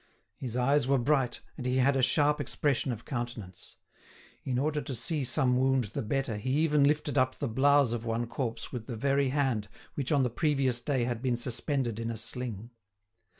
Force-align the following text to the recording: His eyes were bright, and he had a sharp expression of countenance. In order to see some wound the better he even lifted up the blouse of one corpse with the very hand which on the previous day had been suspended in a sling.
His 0.35 0.57
eyes 0.57 0.87
were 0.87 0.97
bright, 0.97 1.41
and 1.57 1.65
he 1.67 1.77
had 1.77 1.95
a 1.95 2.01
sharp 2.01 2.41
expression 2.41 2.91
of 2.91 3.05
countenance. 3.05 3.75
In 4.43 4.57
order 4.57 4.81
to 4.81 4.95
see 4.95 5.23
some 5.23 5.57
wound 5.57 5.83
the 5.93 6.01
better 6.01 6.37
he 6.37 6.49
even 6.61 6.83
lifted 6.85 7.19
up 7.19 7.35
the 7.35 7.47
blouse 7.47 7.93
of 7.93 8.03
one 8.03 8.25
corpse 8.25 8.71
with 8.71 8.87
the 8.87 8.95
very 8.97 9.29
hand 9.29 9.67
which 9.93 10.11
on 10.11 10.23
the 10.23 10.31
previous 10.31 10.81
day 10.81 11.03
had 11.03 11.21
been 11.21 11.37
suspended 11.37 11.99
in 11.99 12.09
a 12.09 12.17
sling. 12.17 12.71